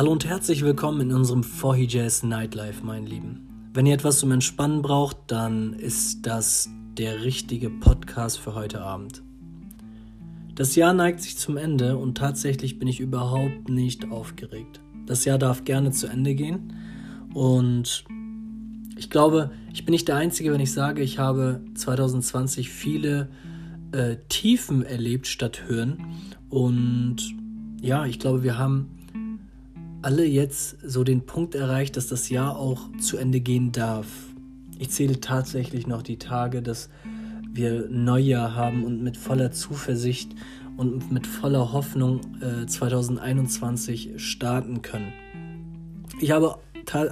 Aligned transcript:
Hallo 0.00 0.12
und 0.12 0.24
herzlich 0.24 0.64
willkommen 0.64 1.02
in 1.02 1.12
unserem 1.12 1.44
4 1.44 1.84
Jazz 1.84 2.22
Nightlife, 2.22 2.82
mein 2.82 3.04
Lieben. 3.04 3.68
Wenn 3.74 3.84
ihr 3.84 3.92
etwas 3.92 4.18
zum 4.18 4.32
Entspannen 4.32 4.80
braucht, 4.80 5.18
dann 5.26 5.74
ist 5.74 6.26
das 6.26 6.70
der 6.96 7.22
richtige 7.22 7.68
Podcast 7.68 8.38
für 8.38 8.54
heute 8.54 8.80
Abend. 8.80 9.22
Das 10.54 10.74
Jahr 10.74 10.94
neigt 10.94 11.20
sich 11.20 11.36
zum 11.36 11.58
Ende 11.58 11.98
und 11.98 12.16
tatsächlich 12.16 12.78
bin 12.78 12.88
ich 12.88 12.98
überhaupt 12.98 13.68
nicht 13.68 14.10
aufgeregt. 14.10 14.80
Das 15.04 15.26
Jahr 15.26 15.36
darf 15.36 15.64
gerne 15.64 15.90
zu 15.90 16.06
Ende 16.06 16.34
gehen 16.34 16.72
und 17.34 18.06
ich 18.96 19.10
glaube, 19.10 19.50
ich 19.74 19.84
bin 19.84 19.92
nicht 19.92 20.08
der 20.08 20.16
Einzige, 20.16 20.50
wenn 20.50 20.60
ich 20.60 20.72
sage, 20.72 21.02
ich 21.02 21.18
habe 21.18 21.60
2020 21.74 22.70
viele 22.70 23.28
äh, 23.92 24.16
Tiefen 24.30 24.82
erlebt 24.82 25.26
statt 25.26 25.64
Höhen 25.66 26.06
und 26.48 27.16
ja, 27.82 28.06
ich 28.06 28.18
glaube, 28.18 28.42
wir 28.42 28.56
haben 28.56 28.88
alle 30.02 30.24
jetzt 30.24 30.78
so 30.82 31.04
den 31.04 31.26
Punkt 31.26 31.54
erreicht, 31.54 31.96
dass 31.96 32.08
das 32.08 32.28
Jahr 32.28 32.56
auch 32.56 32.88
zu 32.98 33.16
Ende 33.16 33.40
gehen 33.40 33.72
darf. 33.72 34.06
Ich 34.78 34.90
zähle 34.90 35.20
tatsächlich 35.20 35.86
noch 35.86 36.02
die 36.02 36.16
Tage, 36.16 36.62
dass 36.62 36.88
wir 37.52 37.88
Neujahr 37.90 38.54
haben 38.54 38.84
und 38.84 39.02
mit 39.02 39.16
voller 39.16 39.50
Zuversicht 39.50 40.34
und 40.76 41.12
mit 41.12 41.26
voller 41.26 41.72
Hoffnung 41.72 42.20
äh, 42.40 42.66
2021 42.66 44.12
starten 44.16 44.82
können. 44.82 45.12
Ich 46.20 46.30
habe 46.30 46.58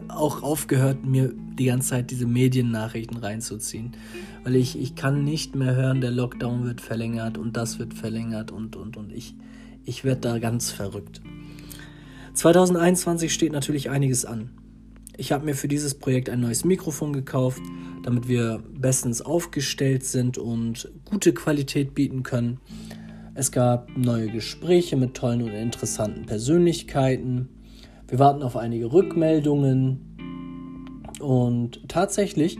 auch 0.09 0.42
aufgehört, 0.42 1.05
mir 1.05 1.33
die 1.34 1.66
ganze 1.66 1.91
Zeit 1.91 2.11
diese 2.11 2.27
Mediennachrichten 2.27 3.19
reinzuziehen, 3.19 3.92
weil 4.45 4.56
ich, 4.56 4.78
ich 4.80 4.95
kann 4.95 5.25
nicht 5.25 5.55
mehr 5.55 5.77
hören, 5.77 6.00
der 6.00 6.11
Lockdown 6.11 6.64
wird 6.64 6.80
verlängert 6.80 7.36
und 7.36 7.56
das 7.56 7.78
wird 7.78 7.95
verlängert 7.95 8.50
und 8.50 8.77
und 8.77 8.97
und 8.97 9.12
ich, 9.12 9.34
ich 9.84 10.05
werde 10.05 10.23
da 10.23 10.39
ganz 10.39 10.70
verrückt. 10.70 11.20
2021 12.39 13.34
steht 13.34 13.50
natürlich 13.50 13.91
einiges 13.91 14.25
an. 14.25 14.50
Ich 15.17 15.33
habe 15.33 15.44
mir 15.44 15.56
für 15.56 15.67
dieses 15.67 15.97
Projekt 15.97 16.31
ein 16.31 16.39
neues 16.39 16.64
Mikrofon 16.64 17.12
gekauft, 17.12 17.61
damit 18.05 18.28
wir 18.28 18.62
bestens 18.78 19.20
aufgestellt 19.20 20.05
sind 20.05 20.39
und 20.39 20.89
gute 21.05 21.34
Qualität 21.34 21.97
bieten 21.97 22.22
können. 22.22 22.61
Es 23.34 23.50
gab 23.50 23.89
neue 23.97 24.28
Gespräche 24.28 24.97
mit 24.97 25.14
tollen 25.14 25.42
und 25.42 25.48
interessanten 25.48 26.27
Persönlichkeiten. 26.27 27.48
Wir 28.06 28.20
warten 28.20 28.44
auf 28.44 28.56
einige 28.56 28.92
Rückmeldungen. 28.92 31.09
Und 31.19 31.89
tatsächlich 31.89 32.56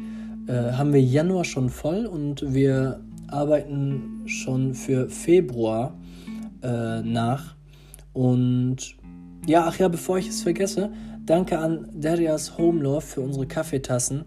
äh, 0.49 0.73
haben 0.73 0.93
wir 0.93 1.03
Januar 1.03 1.45
schon 1.45 1.71
voll 1.71 2.07
und 2.07 2.53
wir 2.53 3.01
arbeiten 3.29 4.25
schon 4.27 4.75
für 4.75 5.09
Februar 5.09 5.97
äh, 6.65 7.01
nach. 7.03 7.55
Und 8.13 8.99
ja, 9.49 9.65
ach 9.67 9.79
ja, 9.79 9.89
bevor 9.89 10.19
ich 10.19 10.29
es 10.29 10.43
vergesse, 10.43 10.93
danke 11.25 11.59
an 11.59 11.89
Darias 11.95 12.59
Home 12.59 12.83
Love 12.83 13.01
für 13.01 13.23
unsere 13.23 13.47
Kaffeetassen. 13.47 14.25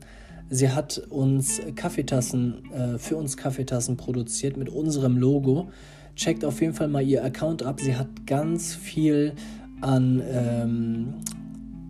Sie 0.50 0.70
hat 0.70 0.98
uns 1.10 1.62
Kaffeetassen, 1.76 2.72
äh, 2.74 2.98
für 2.98 3.18
uns 3.18 3.38
Kaffeetassen 3.38 3.98
produziert 3.98 4.58
mit 4.58 4.68
unserem 4.68 5.18
Logo. 5.18 5.70
Checkt 6.16 6.44
auf 6.44 6.60
jeden 6.60 6.74
Fall 6.74 6.88
mal 6.88 7.04
ihr 7.04 7.24
Account 7.24 7.62
ab. 7.62 7.80
Sie 7.80 7.96
hat 7.96 8.26
ganz 8.26 8.74
viel 8.74 9.34
an 9.82 10.24
ähm, 10.28 11.14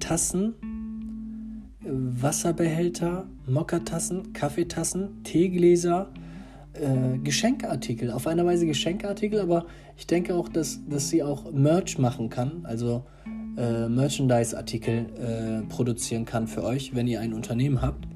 Tassen, 0.02 0.54
Wasserbehälter, 1.84 3.28
Mokka-Tassen, 3.48 4.34
Kaffeetassen, 4.34 5.23
Teegläser, 5.23 6.12
äh, 6.73 7.18
Geschenkartikel. 7.18 8.12
Auf 8.12 8.28
eine 8.28 8.45
Weise 8.45 8.66
Geschenkartikel, 8.66 9.40
aber 9.40 9.66
ich 10.02 10.08
denke 10.08 10.34
auch, 10.34 10.50
dass, 10.50 10.80
dass 10.90 11.10
sie 11.10 11.22
auch 11.22 11.52
Merch 11.52 12.00
machen 12.00 12.32
kann, 12.32 12.62
also 12.64 13.06
äh, 13.56 13.88
Merchandise-Artikel 13.88 15.06
äh, 15.16 15.62
produzieren 15.70 16.26
kann 16.26 16.48
für 16.48 16.64
euch, 16.64 16.95
wenn 16.95 17.06
ihr 17.06 17.20
ein 17.20 17.34
Unternehmen 17.34 17.84
habt. 17.84 18.08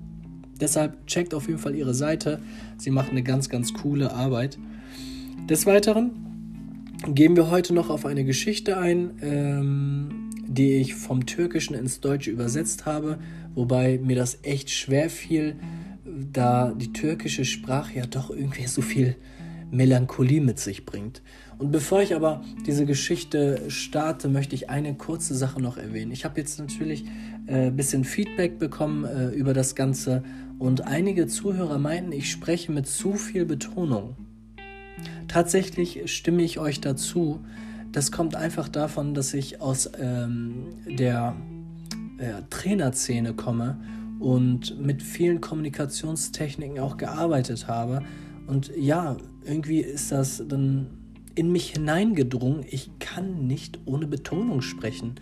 Deshalb 0.60 1.06
checkt 1.06 1.36
auf 1.36 1.48
jeden 1.48 1.60
Fall 1.60 1.76
ihre 1.76 1.94
Seite. 1.94 2.42
Sie 2.80 2.90
macht 2.90 3.12
eine 3.12 3.22
ganz, 3.22 3.50
ganz 3.50 3.72
coole 3.72 4.12
Arbeit. 4.12 4.58
Des 5.48 5.68
Weiteren 5.68 6.10
gehen 7.08 7.36
wir 7.36 7.52
heute 7.52 7.72
noch 7.72 7.92
auf 7.92 8.08
eine 8.08 8.26
Geschichte 8.26 8.78
ein, 8.78 9.12
ähm, 9.22 10.32
die 10.48 10.78
ich 10.78 10.96
vom 10.96 11.28
Türkischen 11.28 11.76
ins 11.76 12.00
Deutsche 12.00 12.32
übersetzt 12.32 12.88
habe, 12.88 13.20
wobei 13.54 14.00
mir 14.00 14.16
das 14.16 14.40
echt 14.42 14.72
schwer 14.72 15.12
fiel, 15.12 15.56
da 16.34 16.74
die 16.74 16.94
türkische 16.94 17.46
Sprache 17.46 18.00
ja 18.00 18.08
doch 18.08 18.32
irgendwie 18.32 18.66
so 18.66 18.82
viel 18.82 19.18
Melancholie 19.72 20.42
mit 20.42 20.60
sich 20.60 20.86
bringt. 20.86 21.22
Und 21.58 21.72
bevor 21.72 22.02
ich 22.02 22.16
aber 22.16 22.42
diese 22.66 22.86
Geschichte 22.86 23.70
starte, 23.70 24.28
möchte 24.28 24.56
ich 24.56 24.70
eine 24.70 24.96
kurze 24.96 25.36
Sache 25.36 25.62
noch 25.62 25.78
erwähnen. 25.78 26.12
Ich 26.12 26.26
habe 26.26 26.40
jetzt 26.40 26.60
natürlich 26.60 27.06
ein 27.48 27.68
äh, 27.68 27.72
bisschen 27.72 28.04
Feedback 28.04 28.60
bekommen 28.60 29.06
äh, 29.06 29.30
über 29.30 29.54
das 29.54 29.76
Ganze 29.76 30.24
und 30.58 30.82
einige 30.86 31.28
Zuhörer 31.28 31.80
meinten, 31.80 32.12
ich 32.12 32.32
spreche 32.32 32.72
mit 32.72 32.88
zu 32.88 33.14
viel 33.14 33.46
Betonung. 33.46 34.16
Tatsächlich 35.28 36.12
stimme 36.14 36.44
ich 36.44 36.60
euch 36.60 36.80
dazu. 36.80 37.42
Das 37.92 38.12
kommt 38.12 38.36
einfach 38.36 38.70
davon, 38.70 39.14
dass 39.14 39.34
ich 39.34 39.62
aus 39.62 39.90
ähm, 40.00 40.68
der 40.88 41.36
äh, 42.18 42.42
Trainerszene 42.50 43.34
komme 43.34 43.80
und 44.20 44.80
mit 44.80 45.04
vielen 45.04 45.42
Kommunikationstechniken 45.42 46.80
auch 46.80 46.98
gearbeitet 46.98 47.68
habe. 47.68 48.02
Und 48.48 48.72
ja, 48.78 49.18
irgendwie 49.46 49.80
ist 49.80 50.12
das 50.12 50.44
dann 50.48 50.88
in 51.36 51.52
mich 51.52 51.72
hineingedrungen. 51.72 52.66
Ich 52.70 52.90
kann 53.00 53.48
nicht 53.48 53.80
ohne 53.86 54.08
Betonung 54.08 54.62
sprechen. 54.62 55.16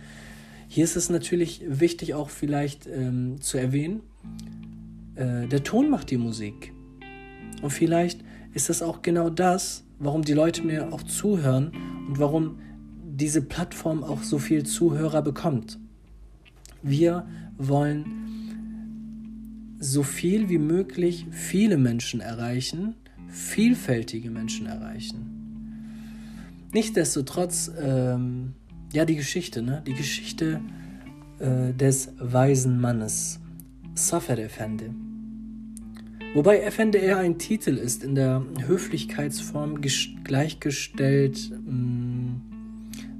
Hier 0.68 0.84
ist 0.84 0.96
es 0.96 1.10
natürlich 1.10 1.62
wichtig 1.66 2.14
auch 2.14 2.30
vielleicht 2.30 2.86
ähm, 2.86 3.40
zu 3.40 3.58
erwähnen, 3.58 4.00
äh, 5.14 5.46
der 5.46 5.62
Ton 5.62 5.90
macht 5.90 6.10
die 6.10 6.16
Musik. 6.16 6.72
Und 7.62 7.70
vielleicht 7.70 8.20
ist 8.54 8.68
das 8.68 8.82
auch 8.82 9.02
genau 9.02 9.30
das, 9.30 9.84
warum 9.98 10.22
die 10.22 10.32
Leute 10.32 10.62
mir 10.62 10.92
auch 10.92 11.02
zuhören 11.02 11.72
und 12.08 12.18
warum 12.18 12.58
diese 13.04 13.42
Plattform 13.42 14.02
auch 14.02 14.22
so 14.22 14.38
viel 14.38 14.64
Zuhörer 14.64 15.22
bekommt. 15.22 15.78
Wir 16.82 17.26
wollen 17.56 18.04
so 19.78 20.02
viel 20.02 20.48
wie 20.48 20.58
möglich 20.58 21.26
viele 21.30 21.76
Menschen 21.76 22.20
erreichen, 22.20 22.96
vielfältige 23.34 24.30
Menschen 24.30 24.66
erreichen. 24.66 25.34
Nichtsdestotrotz, 26.72 27.70
ähm, 27.80 28.54
ja, 28.92 29.04
die 29.04 29.16
Geschichte, 29.16 29.62
ne? 29.62 29.82
Die 29.86 29.94
Geschichte 29.94 30.60
äh, 31.38 31.72
des 31.72 32.12
weisen 32.18 32.80
Mannes, 32.80 33.40
Safer 33.94 34.38
Efendi. 34.38 34.90
Wobei 36.34 36.62
Efendi 36.62 36.98
eher 36.98 37.18
ein 37.18 37.38
Titel 37.38 37.76
ist, 37.76 38.02
in 38.02 38.14
der 38.14 38.44
Höflichkeitsform 38.66 39.80
gleichgestellt 40.24 41.50
mh, 41.50 41.72
mm, 41.72 42.42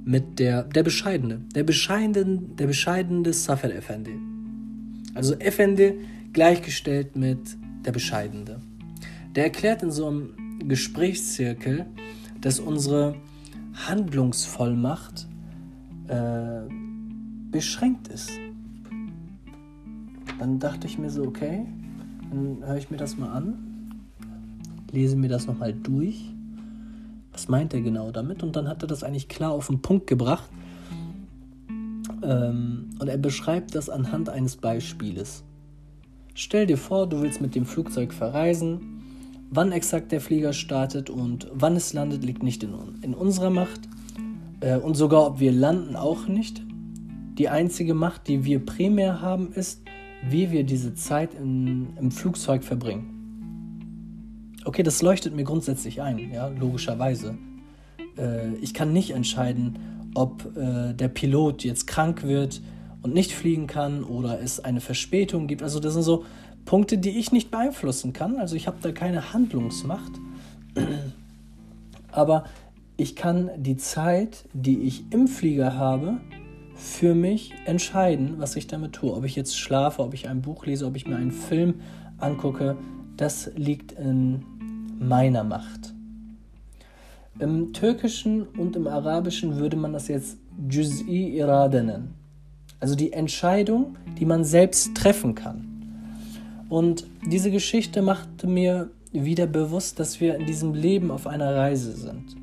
mit 0.05 0.39
der, 0.39 0.63
der 0.63 0.83
Bescheidene. 0.83 1.41
Der 1.55 1.63
bescheidene, 1.63 2.41
der 2.59 2.67
bescheidene 2.67 3.33
Safer 3.33 3.73
Efendi. 3.73 4.19
Also 5.13 5.33
Efendi 5.35 5.93
gleichgestellt 6.33 7.15
mit 7.15 7.39
der 7.85 7.93
Bescheidene. 7.93 8.61
Der 9.35 9.45
erklärt 9.45 9.83
in 9.83 9.91
so 9.91 10.07
einem 10.07 10.59
Gesprächszirkel, 10.65 11.85
dass 12.39 12.59
unsere 12.59 13.15
Handlungsvollmacht 13.73 15.27
äh, 16.07 16.61
beschränkt 17.51 18.07
ist. 18.07 18.31
Dann 20.39 20.59
dachte 20.59 20.87
ich 20.87 20.97
mir 20.97 21.09
so, 21.09 21.23
okay, 21.23 21.65
dann 22.29 22.65
höre 22.65 22.77
ich 22.77 22.89
mir 22.89 22.97
das 22.97 23.17
mal 23.17 23.31
an, 23.31 23.93
lese 24.91 25.17
mir 25.17 25.27
das 25.29 25.47
nochmal 25.47 25.73
durch. 25.73 26.31
Was 27.33 27.49
meint 27.49 27.73
er 27.73 27.81
genau 27.81 28.11
damit? 28.11 28.41
Und 28.41 28.55
dann 28.55 28.69
hat 28.69 28.83
er 28.83 28.87
das 28.87 29.03
eigentlich 29.03 29.27
klar 29.27 29.51
auf 29.51 29.67
den 29.67 29.81
Punkt 29.81 30.07
gebracht. 30.07 30.49
Ähm, 32.23 32.89
und 32.99 33.07
er 33.09 33.17
beschreibt 33.17 33.75
das 33.75 33.89
anhand 33.89 34.29
eines 34.29 34.55
Beispieles. 34.55 35.43
Stell 36.33 36.65
dir 36.65 36.77
vor, 36.77 37.07
du 37.07 37.21
willst 37.21 37.41
mit 37.41 37.55
dem 37.55 37.65
Flugzeug 37.65 38.13
verreisen 38.13 39.04
Wann 39.49 39.71
exakt 39.71 40.11
der 40.11 40.21
Flieger 40.21 40.53
startet 40.53 41.09
und 41.09 41.47
wann 41.53 41.75
es 41.75 41.93
landet, 41.93 42.23
liegt 42.23 42.43
nicht 42.43 42.63
in, 42.63 42.73
in 43.01 43.13
unserer 43.13 43.49
Macht. 43.49 43.81
Äh, 44.59 44.77
und 44.77 44.95
sogar 44.95 45.25
ob 45.27 45.39
wir 45.39 45.51
landen, 45.51 45.95
auch 45.95 46.27
nicht. 46.27 46.63
Die 47.37 47.49
einzige 47.49 47.93
Macht, 47.93 48.27
die 48.27 48.45
wir 48.45 48.65
primär 48.65 49.21
haben, 49.21 49.51
ist, 49.53 49.81
wie 50.29 50.51
wir 50.51 50.63
diese 50.63 50.95
Zeit 50.95 51.33
in, 51.33 51.95
im 51.97 52.11
Flugzeug 52.11 52.63
verbringen. 52.63 53.11
Okay, 54.65 54.81
das 54.81 55.01
leuchtet 55.01 55.35
mir 55.35 55.43
grundsätzlich 55.43 56.01
ein, 56.01 56.31
ja, 56.31 56.47
logischerweise. 56.47 57.37
Äh, 58.17 58.55
ich 58.55 58.73
kann 58.73 58.93
nicht 58.93 59.11
entscheiden, 59.11 59.77
ob 60.15 60.57
äh, 60.57 60.93
der 60.93 61.09
Pilot 61.09 61.63
jetzt 61.63 61.85
krank 61.85 62.23
wird 62.23 62.61
und 63.05 63.13
nicht 63.13 63.33
fliegen 63.33 63.67
kann 63.67 64.03
oder 64.03 64.41
es 64.41 64.59
eine 64.59 64.81
Verspätung 64.81 65.45
gibt. 65.45 65.61
Also 65.61 65.79
das 65.79 65.93
sind 65.93 66.01
so 66.01 66.25
Punkte, 66.65 66.97
die 66.97 67.19
ich 67.19 67.31
nicht 67.31 67.51
beeinflussen 67.51 68.13
kann. 68.13 68.37
Also 68.37 68.55
ich 68.55 68.65
habe 68.65 68.77
da 68.81 68.91
keine 68.91 69.31
Handlungsmacht. 69.31 70.11
Aber 72.11 72.45
ich 72.97 73.15
kann 73.15 73.51
die 73.57 73.77
Zeit, 73.77 74.45
die 74.53 74.79
ich 74.79 75.03
im 75.11 75.27
Flieger 75.27 75.77
habe, 75.77 76.17
für 76.73 77.13
mich 77.13 77.53
entscheiden, 77.65 78.39
was 78.39 78.55
ich 78.55 78.65
damit 78.65 78.93
tue. 78.93 79.13
Ob 79.13 79.23
ich 79.23 79.35
jetzt 79.35 79.55
schlafe, 79.55 80.01
ob 80.01 80.15
ich 80.15 80.27
ein 80.27 80.41
Buch 80.41 80.65
lese, 80.65 80.87
ob 80.87 80.95
ich 80.95 81.07
mir 81.07 81.17
einen 81.17 81.31
Film 81.31 81.75
angucke, 82.17 82.75
das 83.17 83.51
liegt 83.55 83.91
in 83.91 84.43
meiner 84.97 85.43
Macht. 85.43 85.93
Im 87.37 87.71
Türkischen 87.71 88.47
und 88.47 88.75
im 88.75 88.87
Arabischen 88.87 89.57
würde 89.57 89.77
man 89.77 89.93
das 89.93 90.07
jetzt 90.07 90.39
Juz'i 90.67 91.35
Irade 91.35 91.83
nennen. 91.83 92.24
Also 92.79 92.95
die 92.95 93.13
Entscheidung, 93.13 93.97
die 94.19 94.25
man 94.25 94.43
selbst 94.43 94.95
treffen 94.95 95.35
kann. 95.35 95.67
Und 96.69 97.05
diese 97.25 97.51
Geschichte 97.51 98.01
machte 98.01 98.47
mir 98.47 98.89
wieder 99.11 99.47
bewusst, 99.47 99.99
dass 99.99 100.19
wir 100.19 100.35
in 100.35 100.45
diesem 100.45 100.73
Leben 100.73 101.11
auf 101.11 101.27
einer 101.27 101.55
Reise 101.55 101.93
sind, 101.93 102.35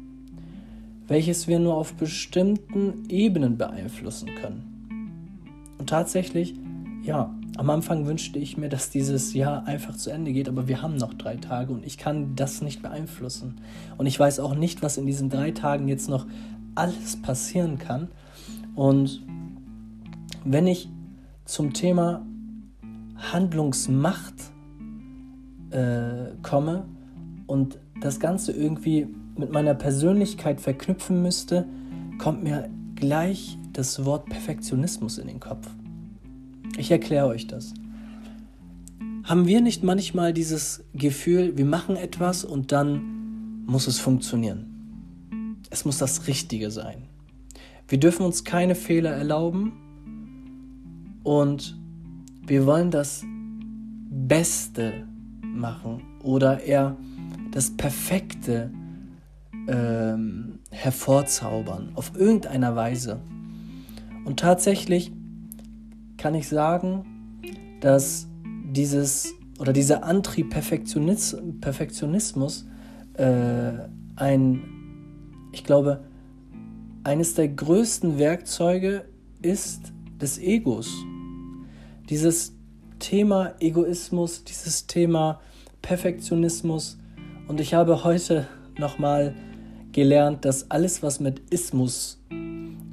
welches 1.07 1.49
wir 1.49 1.59
nur 1.59 1.75
auf 1.75 1.95
bestimmten 1.95 3.05
Ebenen 3.09 3.59
beeinflussen 3.59 4.35
können. 4.41 4.73
Und 5.79 5.89
tatsächlich, 5.89 6.55
ja, 7.03 7.35
am 7.59 7.69
Anfang 7.69 8.07
wünschte 8.07 8.39
ich 8.39 8.57
mir, 8.57 8.71
dass 8.71 8.89
dieses 8.89 9.35
Jahr 9.35 9.67
einfach 9.67 9.97
zu 9.97 10.11
Ende 10.11 10.33
geht, 10.33 10.49
aber 10.49 10.69
wir 10.69 10.81
haben 10.81 10.97
noch 10.97 11.13
drei 11.13 11.37
Tage 11.37 11.73
und 11.73 11.85
ich 11.85 11.99
kann 11.99 12.35
das 12.35 12.63
nicht 12.63 12.81
beeinflussen. 12.81 13.57
Und 13.99 14.07
ich 14.07 14.19
weiß 14.19 14.41
auch 14.41 14.55
nicht, 14.55 14.83
was 14.83 14.97
in 14.97 15.07
diesen 15.07 15.29
drei 15.29 15.51
Tagen 15.51 15.89
jetzt 15.89 16.09
noch 16.09 16.27
alles 16.75 17.21
passieren 17.21 17.79
kann. 17.79 18.09
Und 18.75 19.23
wenn 20.45 20.67
ich 20.67 20.89
zum 21.45 21.73
Thema 21.73 22.25
Handlungsmacht 23.17 24.35
äh, 25.71 26.35
komme 26.43 26.85
und 27.47 27.79
das 28.01 28.21
Ganze 28.21 28.53
irgendwie 28.53 29.07
mit 29.37 29.53
meiner 29.53 29.75
Persönlichkeit 29.75 30.61
verknüpfen 30.61 31.23
müsste, 31.23 31.67
kommt 32.19 32.43
mir 32.43 32.69
gleich 32.97 33.59
das 33.73 34.05
Wort 34.05 34.27
Perfektionismus 34.27 35.19
in 35.19 35.29
den 35.29 35.41
Kopf. 35.41 35.69
Ich 36.77 36.91
erkläre 36.91 37.27
euch 37.27 37.47
das. 37.47 37.75
Haben 39.25 39.47
wir 39.47 39.61
nicht 39.61 39.85
manchmal 39.85 40.33
dieses 40.33 40.85
Gefühl, 40.95 41.57
wir 41.57 41.65
machen 41.65 41.97
etwas 41.97 42.45
und 42.45 42.73
dann 42.73 43.65
muss 43.67 43.87
es 43.87 43.99
funktionieren? 43.99 45.61
Es 45.71 45.85
muss 45.85 45.99
das 45.99 46.27
Richtige 46.27 46.71
sein. 46.71 47.05
Wir 47.89 47.99
dürfen 47.99 48.27
uns 48.27 48.45
keine 48.45 48.75
Fehler 48.75 49.11
erlauben 49.11 49.73
und 51.23 51.79
wir 52.47 52.67
wollen 52.67 52.91
das 52.91 53.25
Beste 54.11 55.07
machen 55.43 56.03
oder 56.23 56.63
eher 56.63 56.97
das 57.53 57.71
Perfekte 57.77 58.71
ähm, 59.69 60.59
hervorzaubern, 60.71 61.91
auf 61.95 62.13
irgendeiner 62.17 62.75
Weise. 62.75 63.21
Und 64.25 64.41
tatsächlich 64.41 65.13
kann 66.17 66.35
ich 66.35 66.49
sagen, 66.49 67.39
dass 67.81 68.29
dieses 68.73 69.35
oder 69.59 69.73
dieser 69.73 70.03
Antrieb 70.05 70.51
Perfektionis 70.51 71.37
Perfektionismus 71.61 72.67
äh, 73.15 73.73
ein, 74.17 74.63
ich 75.53 75.65
glaube, 75.65 76.05
eines 77.05 77.35
der 77.35 77.49
größten 77.49 78.19
Werkzeuge 78.19 79.05
ist 79.43 79.93
des 80.21 80.39
Egos. 80.39 80.89
Dieses 82.13 82.53
Thema 82.99 83.55
Egoismus, 83.59 84.45
dieses 84.45 84.87
Thema 84.87 85.41
Perfektionismus. 85.81 86.99
Und 87.49 87.59
ich 87.59 87.73
habe 87.73 88.05
heute 88.05 88.47
nochmal 88.79 89.35
gelernt, 89.93 90.45
dass 90.45 90.71
alles, 90.71 91.03
was 91.03 91.21
mit 91.21 91.41
Ismus 91.49 92.23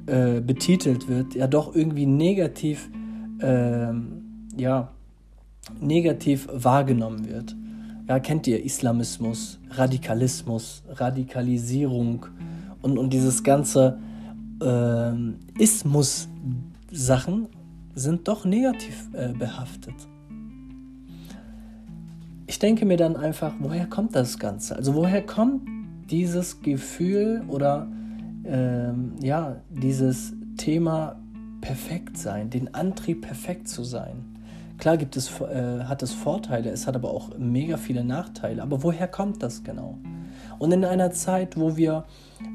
äh, 0.06 0.40
betitelt 0.40 1.06
wird, 1.06 1.34
ja 1.34 1.48
doch 1.48 1.76
irgendwie 1.76 2.06
negativ, 2.06 2.88
äh, 3.40 3.92
ja, 4.56 4.90
negativ 5.78 6.48
wahrgenommen 6.50 7.28
wird. 7.28 7.54
Ja, 8.08 8.20
kennt 8.20 8.46
ihr 8.46 8.64
Islamismus, 8.64 9.60
Radikalismus, 9.68 10.82
Radikalisierung 10.88 12.24
und, 12.80 12.96
und 12.96 13.12
dieses 13.12 13.44
ganze 13.44 13.98
äh, 14.62 15.12
Ismus-Sachen 15.62 17.48
sind 17.94 18.28
doch 18.28 18.44
negativ 18.44 19.08
äh, 19.12 19.32
behaftet. 19.32 19.94
Ich 22.46 22.58
denke 22.58 22.84
mir 22.84 22.96
dann 22.96 23.16
einfach, 23.16 23.54
woher 23.60 23.86
kommt 23.86 24.16
das 24.16 24.38
Ganze? 24.38 24.76
Also 24.76 24.94
woher 24.94 25.22
kommt 25.22 25.62
dieses 26.10 26.60
Gefühl 26.62 27.44
oder 27.46 27.86
ähm, 28.44 29.12
ja, 29.20 29.56
dieses 29.70 30.32
Thema 30.56 31.20
perfekt 31.60 32.18
sein, 32.18 32.50
den 32.50 32.74
Antrieb 32.74 33.22
perfekt 33.22 33.68
zu 33.68 33.84
sein? 33.84 34.24
Klar 34.78 34.96
gibt 34.96 35.16
es, 35.16 35.40
äh, 35.40 35.84
hat 35.84 36.02
es 36.02 36.12
Vorteile, 36.12 36.70
es 36.70 36.86
hat 36.86 36.96
aber 36.96 37.10
auch 37.10 37.36
mega 37.38 37.76
viele 37.76 38.02
Nachteile. 38.02 38.62
Aber 38.62 38.82
woher 38.82 39.06
kommt 39.06 39.42
das 39.42 39.62
genau? 39.62 39.98
Und 40.60 40.72
in 40.72 40.84
einer 40.84 41.10
Zeit, 41.10 41.58
wo 41.58 41.78
wir 41.78 42.04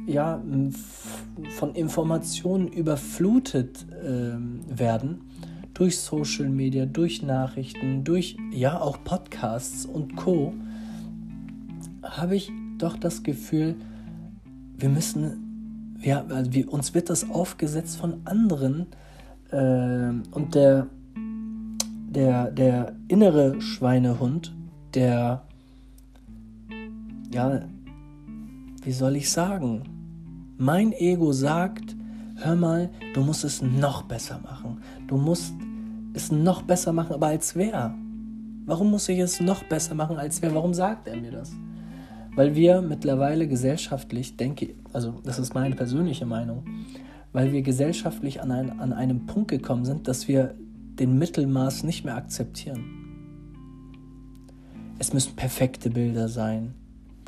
ja, 0.05 0.39
von 1.57 1.73
Informationen 1.73 2.67
überflutet 2.67 3.83
äh, 3.91 4.37
werden, 4.69 5.21
durch 5.73 5.99
Social 5.99 6.49
Media, 6.49 6.85
durch 6.85 7.23
Nachrichten, 7.23 8.03
durch 8.03 8.37
ja 8.51 8.79
auch 8.79 9.03
Podcasts 9.03 9.87
und 9.87 10.15
Co, 10.15 10.53
habe 12.03 12.35
ich 12.35 12.51
doch 12.77 12.95
das 12.95 13.23
Gefühl, 13.23 13.75
wir 14.77 14.89
müssen, 14.89 15.97
ja, 15.99 16.23
also 16.29 16.53
wir, 16.53 16.71
uns 16.71 16.93
wird 16.93 17.09
das 17.09 17.27
aufgesetzt 17.31 17.97
von 17.97 18.21
anderen 18.25 18.85
äh, 19.49 20.11
und 20.29 20.53
der, 20.53 20.85
der, 22.07 22.51
der 22.51 22.95
innere 23.07 23.59
Schweinehund, 23.59 24.53
der, 24.93 25.41
ja, 27.33 27.61
wie 28.85 28.91
soll 28.91 29.15
ich 29.15 29.31
sagen? 29.31 29.81
Mein 30.57 30.93
Ego 30.93 31.31
sagt, 31.33 31.95
hör 32.35 32.55
mal, 32.55 32.91
du 33.15 33.21
musst 33.21 33.43
es 33.43 33.61
noch 33.61 34.03
besser 34.03 34.39
machen. 34.43 34.77
Du 35.07 35.17
musst 35.17 35.53
es 36.13 36.31
noch 36.31 36.61
besser 36.61 36.93
machen, 36.93 37.13
aber 37.13 37.27
als 37.27 37.55
wer? 37.55 37.95
Warum 38.65 38.91
muss 38.91 39.09
ich 39.09 39.19
es 39.19 39.41
noch 39.41 39.63
besser 39.63 39.95
machen 39.95 40.17
als 40.17 40.41
wer? 40.41 40.53
Warum 40.53 40.73
sagt 40.73 41.07
er 41.07 41.17
mir 41.17 41.31
das? 41.31 41.51
Weil 42.35 42.53
wir 42.53 42.81
mittlerweile 42.81 43.47
gesellschaftlich, 43.47 44.37
denke 44.37 44.75
also 44.93 45.19
das 45.23 45.39
ist 45.39 45.55
meine 45.55 45.75
persönliche 45.75 46.27
Meinung, 46.27 46.63
weil 47.33 47.51
wir 47.51 47.63
gesellschaftlich 47.63 48.41
an, 48.41 48.51
ein, 48.51 48.79
an 48.79 48.93
einem 48.93 49.25
Punkt 49.25 49.49
gekommen 49.49 49.85
sind, 49.85 50.07
dass 50.07 50.27
wir 50.27 50.53
den 50.99 51.17
Mittelmaß 51.17 51.83
nicht 51.83 52.05
mehr 52.05 52.15
akzeptieren. 52.15 52.83
Es 54.99 55.11
müssen 55.11 55.35
perfekte 55.35 55.89
Bilder 55.89 56.29
sein 56.29 56.75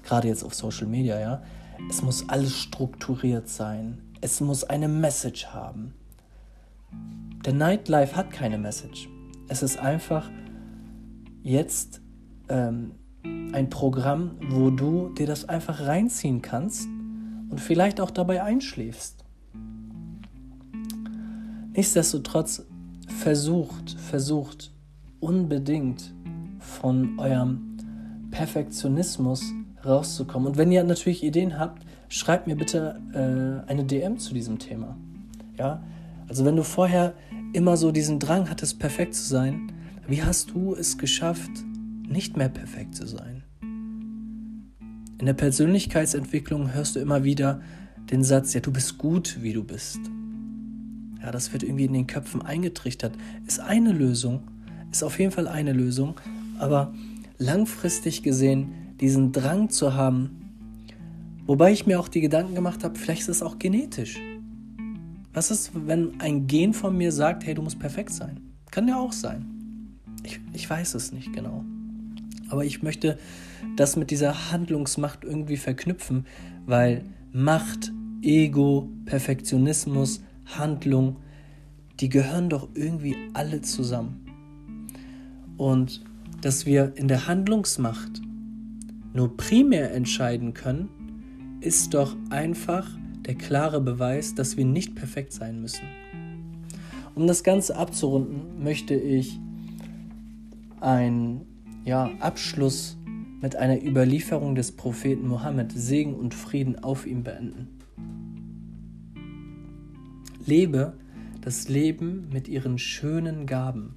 gerade 0.08 0.28
jetzt 0.28 0.44
auf 0.44 0.56
Social 0.56 0.88
Media, 0.88 1.20
ja. 1.20 1.44
Es 1.90 2.02
muss 2.02 2.28
alles 2.28 2.58
strukturiert 2.58 3.48
sein. 3.48 4.02
Es 4.22 4.42
muss 4.42 4.64
eine 4.64 4.88
Message 4.88 5.48
haben. 5.48 5.94
Der 7.46 7.54
Nightlife 7.54 8.16
hat 8.16 8.32
keine 8.32 8.58
Message. 8.58 9.08
Es 9.48 9.62
ist 9.62 9.78
einfach 9.78 10.30
jetzt 11.44 12.02
ähm, 12.50 12.94
ein 13.24 13.70
Programm, 13.70 14.32
wo 14.50 14.70
du 14.70 15.10
dir 15.10 15.28
das 15.28 15.48
einfach 15.48 15.82
reinziehen 15.82 16.42
kannst 16.42 16.88
und 17.50 17.62
vielleicht 17.62 18.02
auch 18.02 18.12
dabei 18.12 18.44
einschläfst. 18.44 19.24
Nichtsdestotrotz 21.74 22.66
versucht, 23.08 23.92
versucht 23.92 24.74
unbedingt 25.20 26.14
von 26.60 27.20
eurem 27.20 27.78
Perfektionismus 28.32 29.54
rauszukommen. 29.86 30.50
Und 30.50 30.58
wenn 30.58 30.72
ihr 30.72 30.84
natürlich 30.84 31.24
Ideen 31.24 31.60
habt, 31.60 31.84
schreibt 32.10 32.48
mir 32.48 32.56
bitte 32.56 33.00
äh, 33.14 33.70
eine 33.70 33.84
DM 33.84 34.20
zu 34.20 34.34
diesem 34.34 34.60
Thema. 34.60 34.98
Ja, 35.58 35.84
also 36.28 36.46
wenn 36.46 36.56
du 36.56 36.64
vorher 36.64 37.14
immer 37.54 37.78
so 37.78 37.92
diesen 37.92 38.20
Drang 38.20 38.50
hattest, 38.50 38.80
perfekt 38.80 39.16
zu 39.16 39.24
sein, 39.24 39.72
wie 40.08 40.24
hast 40.24 40.52
du 40.52 40.76
es 40.76 40.98
geschafft, 40.98 41.52
nicht 42.08 42.38
mehr 42.38 42.50
perfekt 42.50 42.96
zu 42.96 43.08
sein? 43.08 43.44
In 45.20 45.26
der 45.26 45.34
Persönlichkeitsentwicklung 45.34 46.74
hörst 46.74 46.96
du 46.96 47.00
immer 47.00 47.24
wieder 47.24 47.62
den 48.12 48.24
Satz, 48.24 48.54
ja, 48.54 48.62
du 48.62 48.72
bist 48.72 48.98
gut, 48.98 49.40
wie 49.42 49.54
du 49.54 49.64
bist. 49.64 50.00
Ja, 51.22 51.32
das 51.32 51.52
wird 51.52 51.64
irgendwie 51.64 51.86
in 51.86 51.94
den 51.94 52.08
Köpfen 52.08 52.42
eingetrichtert. 52.42 53.14
Ist 53.46 53.60
eine 53.60 53.92
Lösung, 53.92 54.44
ist 54.92 55.04
auf 55.04 55.20
jeden 55.20 55.32
Fall 55.32 55.48
eine 55.48 55.74
Lösung, 55.74 56.16
aber 56.60 56.94
langfristig 57.38 58.24
gesehen 58.24 58.74
diesen 59.00 59.32
Drang 59.32 59.70
zu 59.70 59.94
haben, 59.94 60.54
wobei 61.46 61.72
ich 61.72 61.86
mir 61.86 62.00
auch 62.00 62.08
die 62.08 62.22
Gedanken 62.22 62.56
gemacht 62.56 62.84
habe, 62.84 62.98
vielleicht 62.98 63.22
ist 63.22 63.30
es 63.30 63.44
auch 63.44 63.60
genetisch. 63.60 64.20
Was 65.34 65.52
ist, 65.52 65.72
wenn 65.74 66.20
ein 66.20 66.48
Gen 66.48 66.74
von 66.74 66.98
mir 66.98 67.12
sagt, 67.12 67.46
hey, 67.46 67.54
du 67.54 67.62
musst 67.62 67.80
perfekt 67.80 68.12
sein? 68.12 68.40
Kann 68.72 68.88
ja 68.88 68.98
auch 68.98 69.14
sein. 69.14 69.46
Ich, 70.24 70.40
ich 70.54 70.70
weiß 70.70 70.96
es 70.96 71.12
nicht 71.12 71.32
genau. 71.34 71.64
Aber 72.50 72.66
ich 72.66 72.82
möchte 72.82 73.18
das 73.76 73.96
mit 73.96 74.10
dieser 74.10 74.52
Handlungsmacht 74.52 75.24
irgendwie 75.24 75.58
verknüpfen, 75.58 76.26
weil 76.66 77.04
Macht, 77.32 77.92
Ego, 78.22 78.90
Perfektionismus, 79.06 80.22
Handlung, 80.46 81.18
die 82.00 82.10
gehören 82.10 82.50
doch 82.50 82.70
irgendwie 82.74 83.16
alle 83.34 83.62
zusammen. 83.62 84.26
Und 85.58 86.04
dass 86.42 86.66
wir 86.66 86.94
in 86.96 87.08
der 87.08 87.28
Handlungsmacht 87.28 88.22
nur 89.18 89.36
primär 89.36 89.96
entscheiden 89.96 90.54
können, 90.54 90.90
ist 91.60 91.96
doch 91.96 92.16
einfach 92.30 92.88
der 93.26 93.34
klare 93.34 93.82
Beweis, 93.82 94.36
dass 94.36 94.58
wir 94.58 94.64
nicht 94.64 94.94
perfekt 94.94 95.34
sein 95.34 95.60
müssen. 95.60 95.88
Um 97.16 97.26
das 97.26 97.44
Ganze 97.44 97.76
abzurunden, 97.76 98.64
möchte 98.64 98.94
ich 98.94 99.40
einen 100.82 101.48
ja, 101.84 102.12
Abschluss 102.20 102.96
mit 103.42 103.56
einer 103.56 103.84
Überlieferung 103.84 104.54
des 104.54 104.72
Propheten 104.72 105.28
Mohammed, 105.28 105.72
Segen 105.72 106.14
und 106.14 106.36
Frieden 106.36 106.78
auf 106.84 107.08
ihm 107.08 107.24
beenden. 107.24 107.70
Lebe 110.46 110.94
das 111.42 111.70
Leben 111.70 112.30
mit 112.32 112.48
ihren 112.48 112.78
schönen 112.78 113.48
Gaben, 113.48 113.96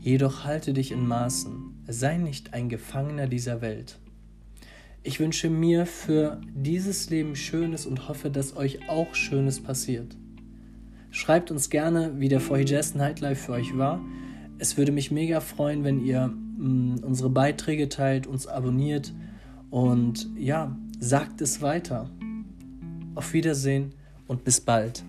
jedoch 0.00 0.44
halte 0.44 0.74
dich 0.74 0.92
in 0.92 1.08
Maßen, 1.08 1.82
sei 1.88 2.18
nicht 2.18 2.52
ein 2.52 2.68
Gefangener 2.68 3.26
dieser 3.26 3.62
Welt. 3.62 3.98
Ich 5.02 5.18
wünsche 5.18 5.48
mir 5.48 5.86
für 5.86 6.42
dieses 6.54 7.08
Leben 7.08 7.34
Schönes 7.34 7.86
und 7.86 8.08
hoffe, 8.08 8.30
dass 8.30 8.54
euch 8.54 8.86
auch 8.88 9.14
Schönes 9.14 9.58
passiert. 9.58 10.16
Schreibt 11.10 11.50
uns 11.50 11.70
gerne, 11.70 12.20
wie 12.20 12.28
der 12.28 12.40
For 12.40 12.58
Nightlife 12.58 13.46
für 13.46 13.52
euch 13.52 13.76
war. 13.78 14.00
Es 14.58 14.76
würde 14.76 14.92
mich 14.92 15.10
mega 15.10 15.40
freuen, 15.40 15.84
wenn 15.84 16.04
ihr 16.04 16.28
mh, 16.28 16.34
mm, 16.58 16.98
unsere 17.02 17.30
Beiträge 17.30 17.88
teilt, 17.88 18.26
uns 18.26 18.46
abonniert 18.46 19.14
und 19.70 20.28
ja, 20.36 20.76
sagt 20.98 21.40
es 21.40 21.62
weiter. 21.62 22.10
Auf 23.14 23.32
Wiedersehen 23.32 23.94
und 24.26 24.44
bis 24.44 24.60
bald. 24.60 25.02